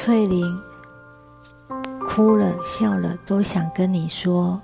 [0.00, 0.62] 翠玲
[2.04, 4.62] 哭了笑了，都想跟你说。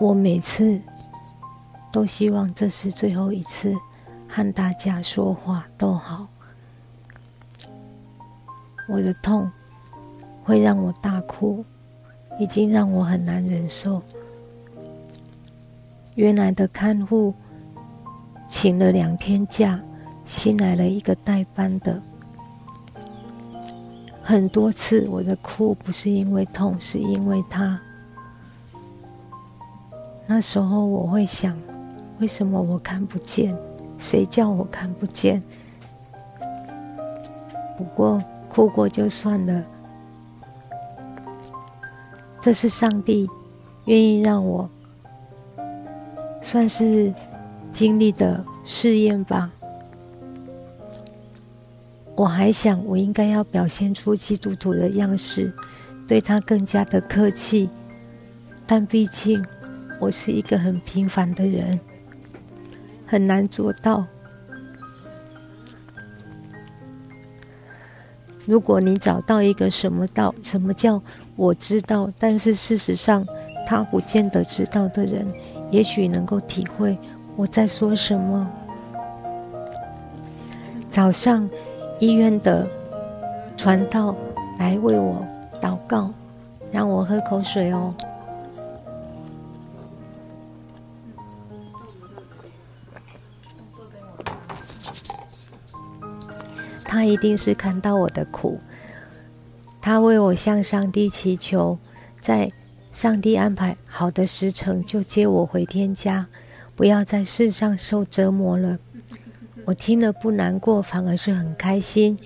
[0.00, 0.80] 我每次
[1.92, 3.76] 都希望这是最后一次
[4.26, 6.26] 和大家说话都好。
[8.88, 9.50] 我的痛
[10.42, 11.62] 会让我大哭，
[12.38, 14.02] 已经让我很难忍受。
[16.14, 17.34] 原来的看护
[18.48, 19.78] 请了两天假，
[20.24, 22.02] 新来了一个代班的。
[24.22, 27.78] 很多次我的哭不是因为痛，是因为他。
[30.32, 31.58] 那时候我会想，
[32.20, 33.52] 为什么我看不见？
[33.98, 35.42] 谁叫我看不见？
[37.76, 39.64] 不过哭过就算了。
[42.40, 43.28] 这是上帝
[43.86, 44.70] 愿意让我
[46.40, 47.12] 算是
[47.72, 49.50] 经历的试验吧。
[52.14, 55.52] 我还想，我应该要表现出基督徒的样式，
[56.06, 57.68] 对他更加的客气。
[58.64, 59.44] 但毕竟。
[60.00, 61.78] 我是一个很平凡的人，
[63.06, 64.06] 很难做到。
[68.46, 71.00] 如果你找到一个什么道，什么叫
[71.36, 73.24] 我知道，但是事实上
[73.68, 75.26] 他不见得知道的人，
[75.70, 76.98] 也许能够体会
[77.36, 78.50] 我在说什么。
[80.90, 81.48] 早上
[82.00, 82.66] 医院的
[83.54, 84.16] 传道
[84.58, 85.24] 来为我
[85.60, 86.10] 祷告，
[86.72, 87.94] 让我喝口水哦。
[97.00, 98.60] 他一定是看到我的苦，
[99.80, 101.78] 他为我向上帝祈求，
[102.14, 102.46] 在
[102.92, 106.26] 上帝安排好的时辰就接我回天家，
[106.76, 108.78] 不要在世上受折磨了。
[109.64, 112.18] 我听了不难过，反而是很开心。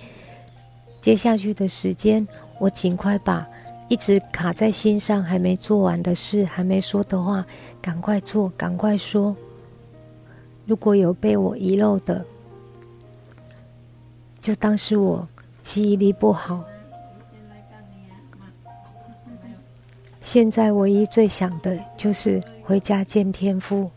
[0.99, 2.27] 接下去的时间，
[2.59, 3.47] 我尽快把
[3.87, 7.45] 一直卡在心上还没做完的事、还没说的话，
[7.81, 9.37] 赶快做，赶快说。
[10.65, 12.25] 如果有被我遗漏的，
[14.45, 15.27] 就当是我
[15.63, 16.63] 记忆力不好。
[20.21, 23.89] 现在唯一最想的就是回家见天父。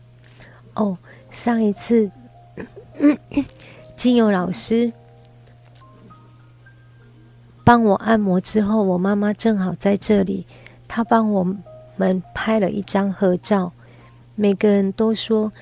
[0.73, 0.97] 哦，
[1.29, 2.09] 上一次
[3.95, 4.91] 精油老师
[7.63, 10.47] 帮我按摩之后，我妈妈正好在这里，
[10.87, 11.55] 她帮我
[11.95, 13.71] 们拍了一张合照。
[14.33, 15.53] 每个人都说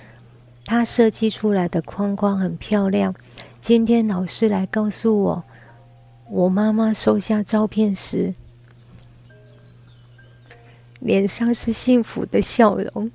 [0.63, 3.13] 她设计出来的框框很漂亮。
[3.67, 5.43] 今天老师来告诉我，
[6.29, 8.33] 我妈妈收下照片时，
[11.01, 13.11] 脸上是幸福的笑容。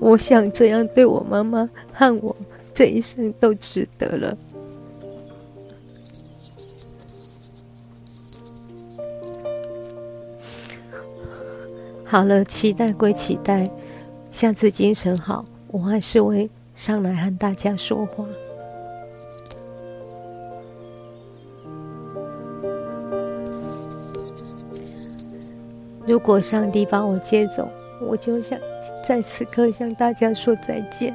[0.00, 2.36] 我想这样对我妈妈和我
[2.74, 4.36] 这一生都值得了。
[12.16, 13.70] 好了，期待归期待，
[14.30, 18.24] 下次精神好，我还是会上来和大家说话。
[26.06, 27.68] 如果上帝把我接走，
[28.00, 28.58] 我就想
[29.06, 31.14] 在此刻向大家说再见。